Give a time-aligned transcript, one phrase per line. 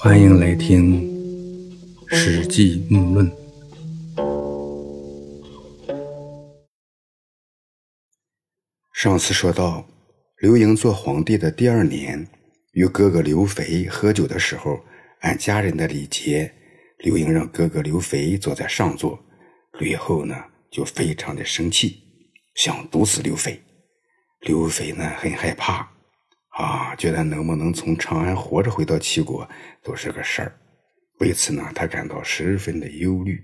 [0.00, 1.02] 欢迎来听
[2.14, 3.28] 《史记目论》。
[8.94, 9.84] 上次说到，
[10.38, 12.28] 刘盈做皇帝的第二年，
[12.74, 14.78] 与哥哥刘肥喝酒的时候，
[15.18, 16.54] 按家人的礼节，
[16.98, 19.18] 刘盈让哥哥刘肥坐在上座，
[19.80, 20.36] 吕后呢
[20.70, 22.04] 就非常的生气，
[22.54, 23.60] 想毒死刘肥。
[24.42, 25.97] 刘肥呢很害怕。
[26.58, 29.48] 啊，觉得能不能从长安活着回到齐国
[29.80, 30.52] 都是个事儿，
[31.20, 33.40] 为此呢，他感到十分的忧虑。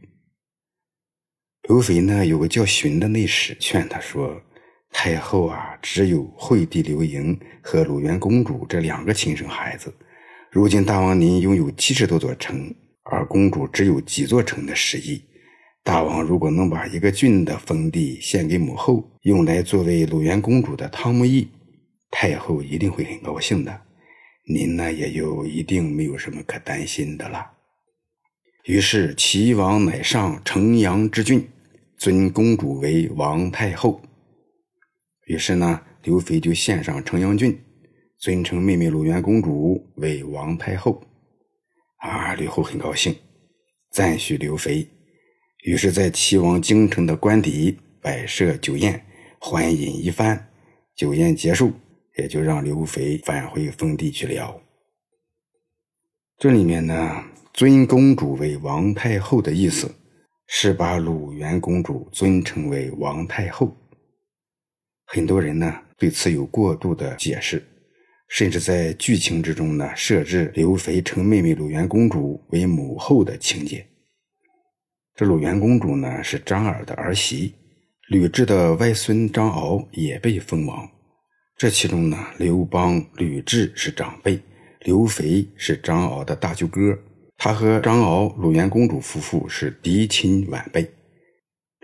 [1.69, 4.43] 刘肥呢有个叫荀的内史劝他说
[4.91, 9.95] ：“太后啊，只有惠帝刘盈和鲁元公主这两个亲生孩子，
[10.51, 12.75] 如今大王您拥有七十多座城，
[13.05, 15.23] 而公主只有几座城的实意。
[15.85, 21.49] 大王如果能把一个郡的封地献给母后，用来作为鲁元公主的汤沐邑。”
[22.17, 23.83] 太后一定会很高兴的，
[24.47, 27.51] 您呢也就一定没有什么可担心的了。
[28.67, 31.49] 于是齐王乃上城阳之郡，
[31.99, 34.01] 尊公主为王太后。
[35.27, 37.59] 于是呢，刘肥就献上城阳郡，
[38.17, 41.03] 尊称妹妹鲁元公主为王太后。
[41.97, 43.13] 啊，吕后很高兴，
[43.91, 44.87] 赞许刘肥。
[45.65, 49.05] 于是，在齐王京城的官邸摆设酒宴，
[49.41, 50.49] 欢饮一番。
[50.95, 51.73] 酒宴结束。
[52.17, 54.61] 也就让刘肥返回封地去了。
[56.39, 59.95] 这里面呢，尊公主为王太后的意思，
[60.47, 63.77] 是把鲁元公主尊称为王太后。
[65.07, 67.63] 很多人呢对此有过度的解释，
[68.29, 73.87] 甚至在剧情之中呢设置刘肥称妹妹鲁元公主为母后的情节。
[75.15, 77.55] 这鲁元公主呢是张耳的儿媳，
[78.09, 80.91] 吕雉的外孙张敖也被封王。
[81.57, 84.41] 这其中呢，刘邦、吕雉是长辈，
[84.81, 86.99] 刘肥是张敖的大舅哥，
[87.37, 90.85] 他和张敖、鲁元公主夫妇是嫡亲晚辈。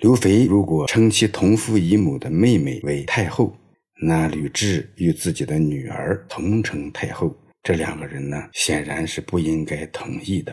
[0.03, 3.57] 刘肥如果称其同父异母的妹妹为太后，
[4.03, 10.53] 那吕雉与自己的女儿同称太后，这两个人呢，显然是不应该同意的。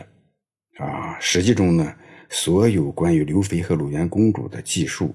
[0.78, 1.92] 啊，实际中呢，
[2.28, 5.12] 所有关于刘肥和鲁元公主的记述，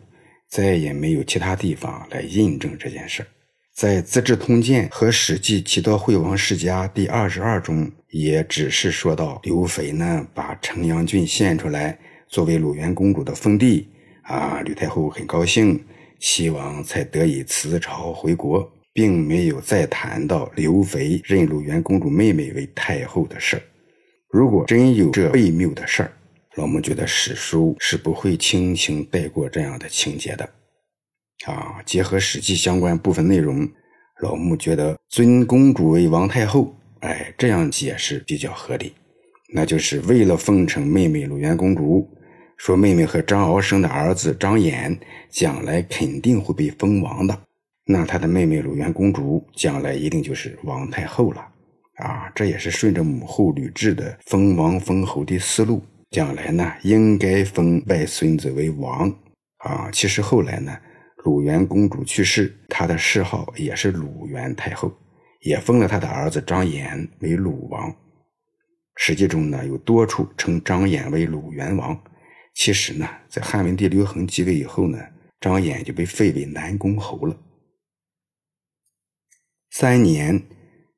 [0.49, 3.27] 再也没有其他地方来印证这件事儿。
[3.73, 11.97] 在《资治通鉴》和《史记·齐悼惠王世家》第二十二中，也只是说到刘肥呢，把城阳郡献出来
[12.27, 13.87] 作为鲁元公主的封地，
[14.21, 15.83] 啊，吕太后很高兴，
[16.19, 23.61] 齐王才得以辞朝回国，并没有再谈到刘肥认鲁元公主妹妹为太后的事儿。
[24.29, 26.13] 如果真有这悖谬的事儿，
[26.57, 30.47] 老穆觉得史书是不会轻轻带过这样的情节的。
[31.45, 33.67] 啊，结合《史记》相关部分内容，
[34.21, 38.93] 老穆觉得尊公主为王太后，哎，这样解释比较合理。
[39.53, 42.09] 那就是为了奉承妹妹鲁元公主，
[42.55, 44.97] 说妹妹和张敖生的儿子张衍
[45.29, 47.37] 将来肯定会被封王的，
[47.85, 51.45] 那他的妹妹鲁元公主将来一定就是王太后了。
[51.97, 59.13] 啊，这也是顺着母后吕雉的封王封侯的思路，将来呢应该封外孙子为王。
[59.57, 60.73] 啊，其实后来呢。
[61.23, 64.93] 鲁元公主去世，她的谥号也是鲁元太后，
[65.41, 67.93] 也封了她的儿子张衍为鲁王。
[68.95, 71.97] 史记中呢有多处称张衍为鲁元王。
[72.53, 74.99] 其实呢，在汉文帝刘恒继位以后呢，
[75.39, 77.35] 张衍就被废为南宫侯了。
[79.71, 80.43] 三年，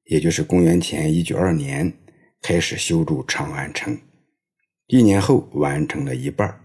[0.05, 1.93] 也就是公元前一九二年，
[2.41, 3.97] 开始修筑长安城，
[4.87, 6.59] 一年后完成了一半，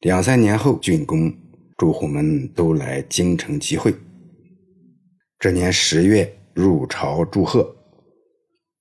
[0.00, 1.34] 两三年后竣工。
[1.76, 3.94] 诸侯们都来京城集会。
[5.38, 7.76] 这年十月入朝祝贺。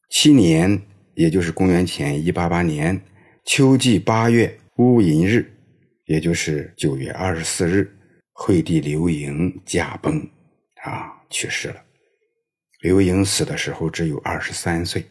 [0.09, 0.81] 七年，
[1.13, 3.00] 也就是公元前一八八年
[3.44, 5.45] 秋季八月戊寅日，
[6.05, 7.91] 也就是九月二十四日，
[8.31, 10.19] 惠帝刘盈驾崩，
[10.84, 11.84] 啊，去世了。
[12.79, 15.03] 刘盈死的时候只有二十三岁，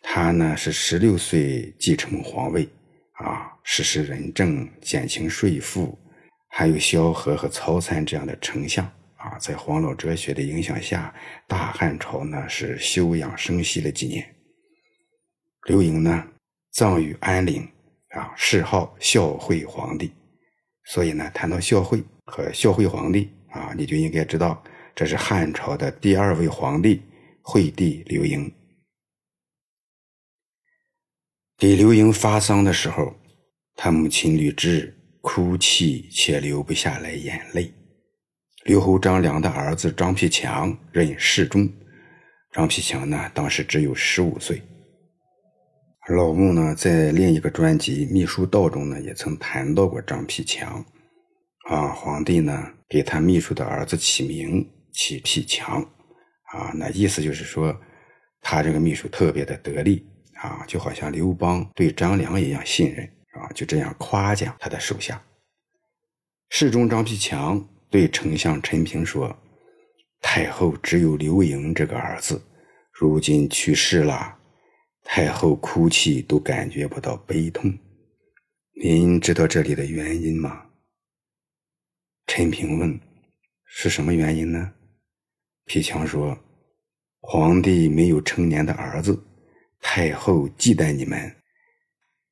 [0.00, 2.68] 他呢是十六岁继承皇位，
[3.14, 5.98] 啊，实施仁政，减轻税赋。
[6.56, 8.86] 还有萧何和曹参这样的丞相
[9.16, 11.12] 啊，在黄老哲学的影响下，
[11.48, 14.24] 大汉朝呢是休养生息了几年。
[15.66, 16.24] 刘盈呢
[16.70, 17.68] 葬于安陵
[18.10, 20.12] 啊，谥号孝惠皇帝。
[20.84, 24.62] 所以呢，谈到孝惠和孝惠皇帝啊，你就应该知道，
[24.94, 27.02] 这是汉朝的第二位皇帝
[27.42, 28.48] 惠帝刘盈。
[31.58, 33.12] 给刘盈发丧的时候，
[33.74, 34.94] 他母亲吕雉。
[35.24, 37.72] 哭泣且流不下来眼泪。
[38.64, 41.66] 刘侯张良的儿子张丕强任侍中。
[42.52, 44.60] 张丕强呢，当时只有十五岁。
[46.10, 50.84] 老穆呢，在另一个专辑《秘书道》中呢，也曾谈到过张辟强。
[51.70, 55.80] 啊，皇帝呢给他秘书的儿子起名起辟强，
[56.52, 57.74] 啊，那意思就是说，
[58.42, 65.22] 他这个秘书特别的得力啊，就好像刘邦对张良一样信任啊，就这样夸奖他的手下。
[66.50, 69.36] 侍中张辟强对丞相陈平说
[70.20, 72.40] ：“太后只有刘盈这个儿子，
[72.92, 74.38] 如今去世了。”
[75.06, 77.78] 太后哭泣都感觉不到悲痛，
[78.82, 80.64] 您知道这里的原因吗？
[82.26, 82.98] 陈平问
[83.66, 84.72] ：“是什么原因呢？”
[85.66, 86.38] 皮强说
[87.20, 89.22] ：“皇帝没有成年的儿子，
[89.80, 91.36] 太后忌惮你们。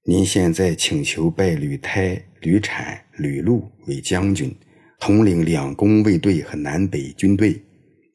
[0.04, 4.54] 您现在请求拜吕胎、吕产、吕禄为将军，
[4.99, 7.62] 统领两宫卫队和南北军队，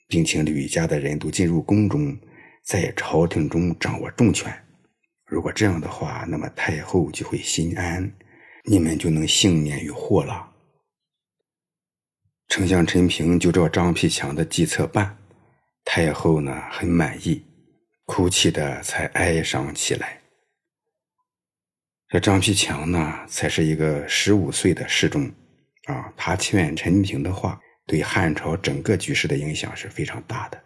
[0.07, 2.17] 并请吕家的人都进入宫中。”
[2.67, 4.53] 在朝廷中掌握重权，
[5.25, 8.11] 如果这样的话，那么太后就会心安，
[8.65, 10.51] 你们就能幸免于祸了。
[12.49, 15.17] 丞相陈平就照张辟强的计策办，
[15.85, 17.41] 太后呢很满意，
[18.05, 20.19] 哭泣的才哀伤起来。
[22.09, 25.30] 这张辟强呢才是一个十五岁的侍中，
[25.88, 30.57] 啊，他劝陈平的话，对汉朝整个局势的影响是非常大的。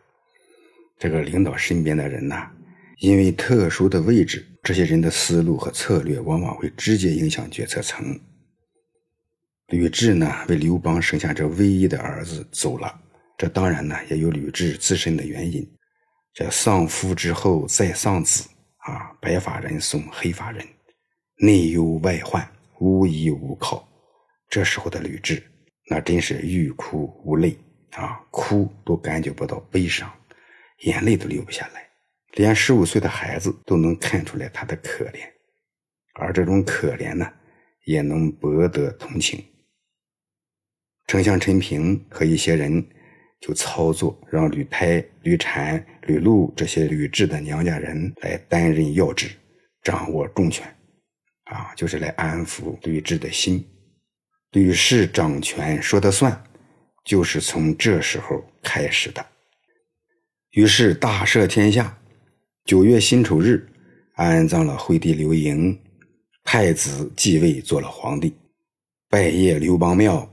[1.00, 2.48] 这个领导身边的人呐，
[3.00, 8.20] 因为特殊的位置，这些人的思路和策略往往会直接影响决策层。
[9.70, 12.94] 吕雉呢，为刘邦生下这唯一的儿子走了，
[13.36, 15.68] 这当然呢也有吕雉自身的原因。
[16.36, 18.48] 这丧夫之后再丧子
[18.78, 20.64] 啊，白发人送黑发人，
[21.44, 22.48] 内忧外患，
[22.78, 23.88] 无依无靠。
[24.48, 25.42] 这时候的吕雉，
[25.90, 27.58] 那真是欲哭无泪
[27.94, 30.08] 啊，哭都感觉不到悲伤。
[30.82, 31.84] 眼泪都流不下来，
[32.34, 35.22] 连十五岁的孩子都能看出来他的可怜，
[36.14, 37.28] 而这种可怜呢，
[37.86, 39.44] 也能博得同情。
[41.08, 42.88] 丞相陈平和一些人
[43.40, 49.32] 就操作，让吕胎、吕产、吕禄这些吕雉的娘家人来担任要职，
[49.82, 50.72] 掌握重权，
[51.52, 53.66] 啊，就是来安抚吕雉的心。
[54.52, 56.44] 吕氏掌权说的算，
[57.06, 59.26] 就是从这时候开始的。
[60.52, 61.98] 于是大赦天下，
[62.66, 63.68] 九月辛丑日，
[64.16, 65.78] 安葬了惠帝刘盈，
[66.44, 68.34] 太子继位做了皇帝，
[69.10, 70.30] 拜谒刘邦庙。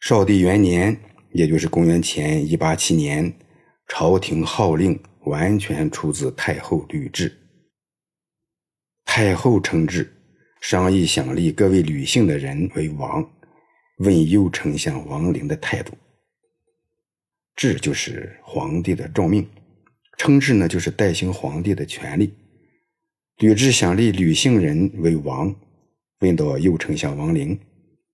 [0.00, 0.96] 少帝元年，
[1.32, 3.32] 也就是公元前一八七年，
[3.88, 7.32] 朝廷号令完全出自太后吕雉。
[9.18, 10.12] 太后称制，
[10.60, 13.26] 商议想立各位吕姓的人为王，
[14.00, 15.96] 问右丞相王陵的态度。
[17.54, 19.48] 制就是皇帝的诏命，
[20.18, 22.34] 称制呢就是代行皇帝的权利。
[23.38, 25.56] 吕雉想立吕姓人为王，
[26.20, 27.58] 问到右丞相王陵，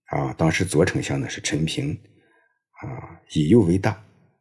[0.05, 1.99] 啊，当时左丞相呢是陈平，
[2.81, 3.91] 啊，以右为大，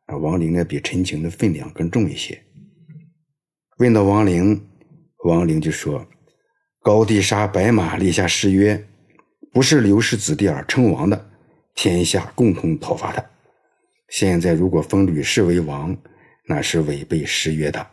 [0.06, 2.40] 啊，王陵呢比陈平的分量更重一些。
[3.80, 4.64] 问到王陵，
[5.24, 6.08] 王陵就说：
[6.84, 8.88] 高帝杀白马，立下誓约，
[9.52, 11.30] 不是刘氏子弟而称王的，
[11.76, 13.24] 天下共同讨伐他。
[14.10, 15.96] 现在如果封吕氏为王，
[16.48, 17.88] 那是违背誓约的。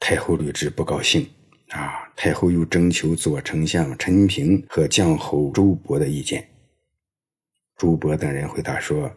[0.00, 1.28] 太后吕雉不高兴
[1.68, 2.10] 啊！
[2.16, 6.48] 太后又征求左丞相陈平和将侯周勃的意见。
[7.76, 9.14] 周勃等人回答说：“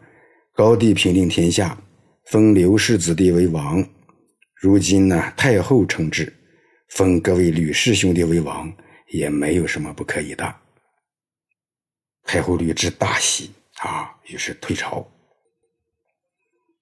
[0.52, 1.78] 高帝平定天下，
[2.26, 3.82] 封刘氏子弟为王。
[4.54, 6.30] 如今呢，太后称制，
[6.88, 8.72] 封各位吕氏兄弟为王，
[9.08, 10.54] 也没有什么不可以的。”
[12.24, 15.06] 太后吕雉大喜啊，于是退朝。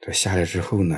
[0.00, 0.96] 这下来之后呢，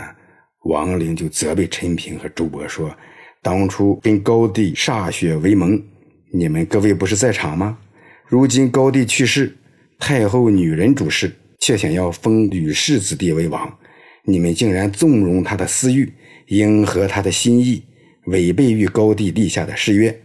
[0.65, 2.95] 王陵就责备陈平和周勃说
[3.43, 5.83] ：“当初跟高帝歃血为盟，
[6.33, 7.79] 你们各位不是在场吗？
[8.27, 9.57] 如今高帝去世，
[9.99, 13.79] 太后女人主事，却想要封吕氏子弟为王，
[14.25, 16.13] 你们竟然纵容他的私欲，
[16.49, 17.83] 迎合他的心意，
[18.31, 20.23] 违背与高帝立下的誓约，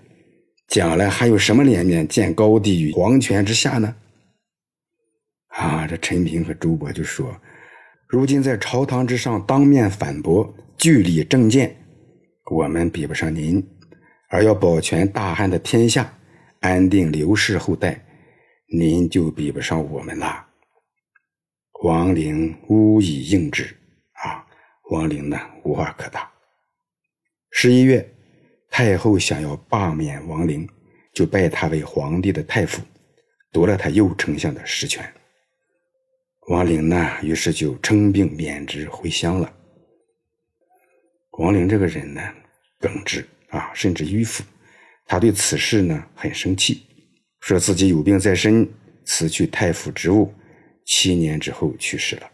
[0.68, 3.96] 将来还有什么脸面见高帝于皇权之下呢？”
[5.54, 7.36] 啊，这陈平和周勃就说。
[8.08, 11.76] 如今在朝堂之上当面反驳，据理正谏，
[12.52, 13.60] 我们比不上您；
[14.30, 16.14] 而要保全大汉的天下，
[16.60, 18.00] 安定刘氏后代，
[18.72, 20.46] 您就比不上我们了。
[21.84, 23.64] 王陵无以应之
[24.24, 24.46] 啊！
[24.92, 26.33] 王陵呢，无话可答。
[27.56, 28.04] 十一月，
[28.72, 30.68] 太后想要罢免王陵，
[31.14, 32.82] 就拜他为皇帝的太傅，
[33.52, 35.08] 夺了他右丞相的实权。
[36.48, 39.54] 王陵呢，于是就称病免职回乡了。
[41.38, 42.22] 王陵这个人呢，
[42.80, 44.44] 耿直啊，甚至迂腐，
[45.06, 46.82] 他对此事呢很生气，
[47.40, 48.68] 说自己有病在身，
[49.06, 50.34] 辞去太傅职务。
[50.86, 52.30] 七年之后去世了。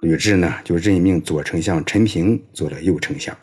[0.00, 3.36] 吕雉呢就任命左丞相陈平做了右丞相，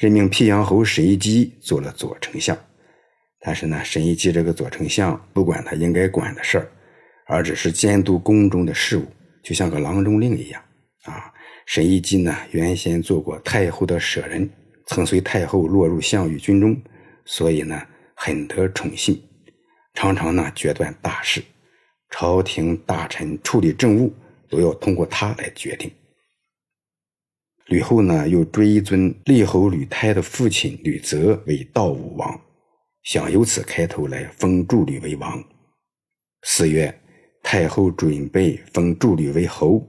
[0.00, 2.56] 任命辟阳侯沈一基做了左丞相。
[3.38, 6.66] 但是呢，沈一基这个左丞相不管他应该管的事儿，
[7.26, 9.06] 而只是监督宫中的事务，
[9.42, 10.62] 就像个郎中令一样
[11.02, 11.30] 啊。
[11.66, 14.48] 沈一基呢，原先做过太后的舍人，
[14.86, 16.74] 曾随太后落入项羽军中，
[17.26, 17.78] 所以呢，
[18.14, 19.22] 很得宠信，
[19.92, 21.42] 常常呢决断大事，
[22.08, 24.14] 朝廷大臣处理政务
[24.48, 25.92] 都要通过他来决定。
[27.70, 32.40] 吕后呢，又追尊立侯吕胎的父亲吕泽为道武王。
[33.04, 35.40] 想由此开头来封祝吕为王。
[36.42, 36.92] 四月，
[37.44, 39.86] 太后准备封祝吕为侯，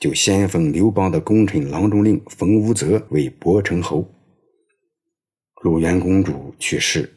[0.00, 4.08] 就先封刘邦的功臣郎中令冯无泽为博成侯。
[5.62, 7.12] 鲁元公主去世，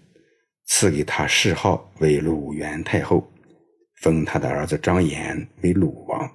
[0.65, 3.25] 赐给他谥号为鲁元太后，
[4.01, 6.29] 封他的儿子张衍为鲁王。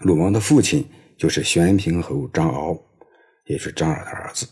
[0.00, 0.84] 鲁王的父亲
[1.16, 2.76] 就是宣平侯张敖，
[3.46, 4.46] 也是张耳的儿子。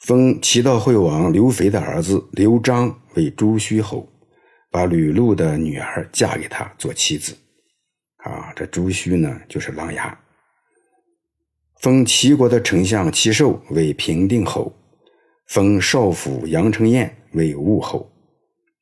[0.00, 4.08] 封齐悼惠王刘肥的儿子刘璋为朱虚侯，
[4.70, 7.36] 把吕禄的女儿嫁给他做妻子。
[8.18, 10.14] 啊，这朱虚呢，就是琅琊。
[11.80, 14.72] 封齐国的丞相齐寿为平定侯，
[15.46, 18.10] 封少府杨承彦为武侯。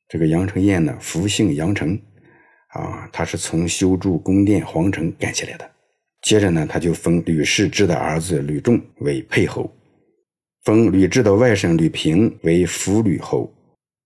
[0.07, 1.99] 这个杨承彦呢，福姓杨承，
[2.69, 5.71] 啊，他是从修筑宫殿皇城干起来的。
[6.27, 9.73] 接着呢，他就封吕氏之的儿子吕仲为沛侯。
[10.65, 13.49] 封吕雉的外甥吕平为辅吕侯，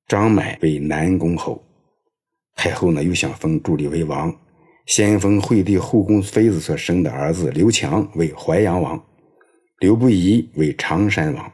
[0.06, 1.60] 张买为南宫侯。
[2.54, 4.32] 太后呢又想封祝吕为王，
[4.86, 9.04] 先封惠帝后宫妃子所生的儿子刘强为淮阳王，
[9.80, 11.52] 刘不疑为常山王，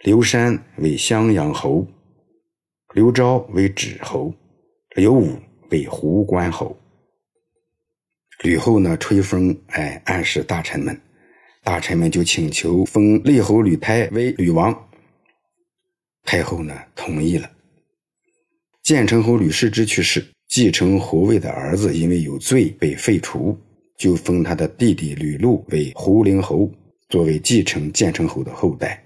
[0.00, 1.86] 刘山为襄阳侯，
[2.92, 4.34] 刘昭为止侯，
[4.96, 5.30] 刘武
[5.70, 6.76] 为胡关侯。
[8.42, 11.00] 吕后呢吹风，哎，暗示大臣们。
[11.62, 14.88] 大臣们就请求封立侯吕胎为吕王，
[16.22, 17.50] 太后呢同意了。
[18.82, 23.58] 建成侯吕氏之去世，继承侯位的儿子因为有罪被废除，
[23.98, 26.70] 就封他的弟弟吕禄为胡陵侯，
[27.08, 29.02] 作为继承建成侯的后代。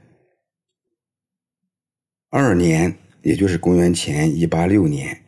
[2.29, 5.19] 二年，也就是公元前一八六年，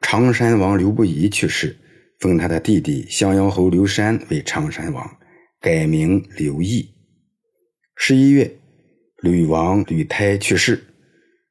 [0.00, 1.78] 常山王刘不疑去世，
[2.20, 5.16] 封他的弟弟襄阳侯刘山为常山王。
[5.58, 6.88] 改名刘毅。
[7.96, 8.58] 十一月，
[9.22, 10.84] 吕王吕胎去世，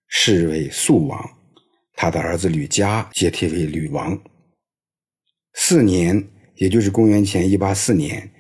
[0.08, 1.20] 是为肃王。
[1.96, 4.18] 他的儿子吕嘉接替为吕王。
[5.56, 8.32] 四年，也就是公元前一八四年，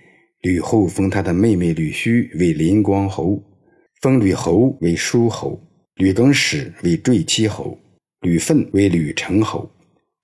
[0.41, 3.43] 吕后封他的妹妹吕须为临光侯，
[4.01, 5.59] 封吕侯为叔侯，
[5.95, 7.77] 吕更始为坠妻侯，
[8.21, 9.69] 吕奋为吕成侯，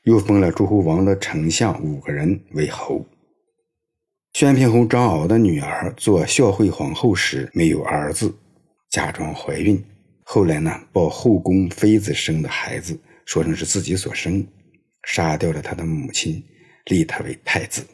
[0.03, 3.05] 又封了诸侯王的丞相五个人为侯。
[4.33, 8.33] 宣平侯张敖的女儿做孝惠皇后时没有儿子，
[8.89, 9.83] 假装怀孕，
[10.23, 14.47] 后来呢抱后宫妃子生的孩子，说成是自己所生，
[15.03, 16.41] 杀掉了他的母亲，
[16.85, 17.85] 立他为太子。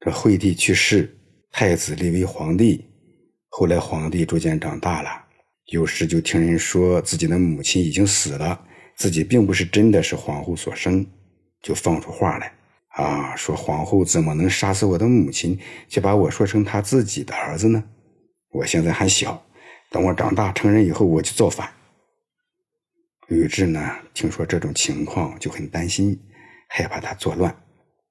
[0.00, 1.16] 这惠帝去世，
[1.52, 2.84] 太子立为皇帝。
[3.50, 5.10] 后来皇帝逐渐长大了，
[5.66, 11.06] 有时就听人说自己的母亲已经死了，自己并不是真的是皇后所生，
[11.60, 12.52] 就放出话来。
[12.88, 15.58] 啊，说皇后怎么能杀死我的母亲，
[15.88, 17.82] 却把我说成他自己的儿子呢？
[18.50, 19.42] 我现在还小，
[19.90, 21.72] 等我长大成人以后，我就造反。
[23.28, 26.20] 吕雉呢，听说这种情况就很担心，
[26.68, 27.56] 害怕他作乱，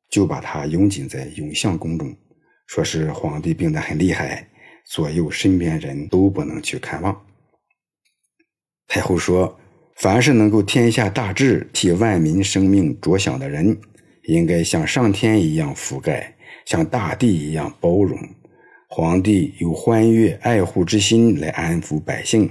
[0.09, 2.17] 就把他拥紧在永相宫中，
[2.65, 4.49] 说是皇帝病得很厉害，
[4.85, 7.23] 左右身边人都不能去看望。
[8.87, 9.59] 太后说
[9.95, 13.77] ：“凡是能够天下大治、替万民生命着想的人。”
[14.25, 18.17] 应该像上天一样覆盖，像大地一样包容。
[18.87, 22.47] 皇帝有欢悦爱护之心来安抚百姓，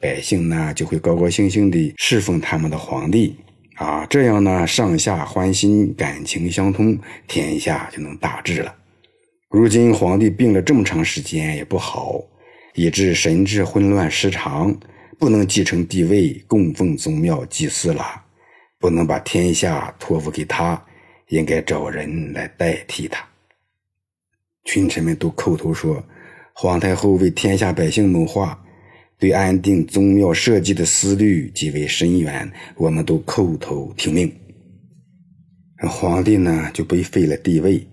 [0.00, 3.36] 百姓呢就会高高兴兴地侍奉他们的皇帝
[3.74, 4.06] 啊。
[4.06, 8.74] 这样呢，上下欢心，感情相通，天下就能大治了。
[9.50, 12.24] 如今皇帝病了这么长时间也不好，
[12.74, 14.74] 以致神志混乱失常，
[15.20, 18.02] 不能继承帝位，供奉宗庙祭祀了，
[18.78, 20.82] 不能把天下托付给他。
[21.28, 23.24] 应该找人来代替他。
[24.64, 26.04] 群臣们都叩头说，
[26.54, 28.60] 皇太后为天下百姓谋划，
[29.16, 34.34] 对安定宗庙社稷的思虑极为深远，我们都叩头听命。
[35.88, 37.86] 皇帝呢就被废了帝位，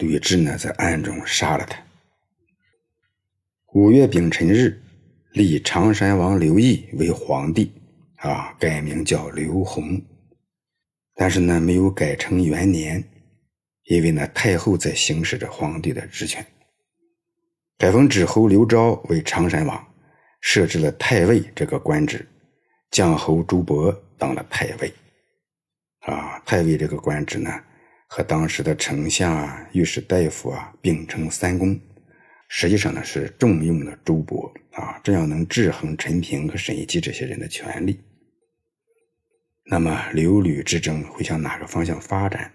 [0.00, 1.78] 吕雉呢在暗中杀了他。
[3.72, 4.78] 五月丙辰日，
[5.38, 7.70] 立常山王刘义为皇帝，
[8.16, 10.02] 啊，改名叫刘弘。
[11.14, 13.04] 但是呢，没有改成元年，
[13.84, 16.44] 因为呢，太后在行使着皇帝的职权。
[17.78, 19.86] 改封止侯刘昭为常山王，
[20.40, 22.26] 设置了太尉这个官职，
[22.90, 24.92] 将侯朱伯当了太尉。
[26.00, 27.48] 啊，太尉这个官职呢，
[28.08, 31.78] 和当时的丞相啊、御史大夫啊并称三公，
[32.48, 38.00] 实际上呢是重用了周勃啊，这样能制衡陈平和沈一基这些人的权利。
[39.64, 42.50] 那么刘吕之争会向哪个方向发展？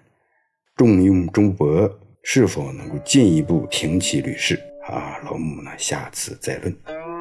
[0.75, 1.91] 重用周勃
[2.23, 4.59] 是否能够进一步平起吕氏？
[4.87, 7.12] 啊，老母呢，下次再论。